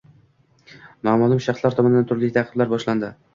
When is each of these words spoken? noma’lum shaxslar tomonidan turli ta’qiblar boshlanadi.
noma’lum 1.07 1.41
shaxslar 1.49 1.77
tomonidan 1.81 2.09
turli 2.13 2.31
ta’qiblar 2.39 2.73
boshlanadi. 2.75 3.13